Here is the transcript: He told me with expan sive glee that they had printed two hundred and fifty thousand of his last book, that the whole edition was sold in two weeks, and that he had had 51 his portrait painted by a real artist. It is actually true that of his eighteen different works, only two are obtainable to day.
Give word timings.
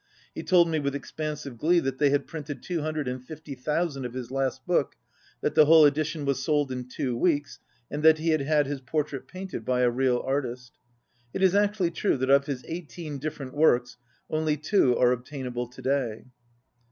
He 0.33 0.41
told 0.41 0.67
me 0.67 0.79
with 0.79 0.95
expan 0.95 1.37
sive 1.37 1.59
glee 1.59 1.79
that 1.79 1.99
they 1.99 2.09
had 2.09 2.25
printed 2.25 2.63
two 2.63 2.81
hundred 2.81 3.07
and 3.07 3.23
fifty 3.23 3.53
thousand 3.53 4.03
of 4.03 4.15
his 4.15 4.31
last 4.31 4.65
book, 4.65 4.95
that 5.41 5.53
the 5.53 5.67
whole 5.67 5.85
edition 5.85 6.25
was 6.25 6.41
sold 6.41 6.71
in 6.71 6.87
two 6.89 7.15
weeks, 7.15 7.59
and 7.91 8.01
that 8.01 8.17
he 8.17 8.29
had 8.29 8.41
had 8.41 8.65
51 8.65 8.71
his 8.71 8.81
portrait 8.81 9.27
painted 9.27 9.63
by 9.63 9.81
a 9.81 9.91
real 9.91 10.17
artist. 10.25 10.71
It 11.35 11.43
is 11.43 11.53
actually 11.53 11.91
true 11.91 12.17
that 12.17 12.31
of 12.31 12.47
his 12.47 12.65
eighteen 12.67 13.19
different 13.19 13.53
works, 13.53 13.97
only 14.27 14.57
two 14.57 14.97
are 14.97 15.11
obtainable 15.11 15.67
to 15.67 15.81
day. 15.83 16.25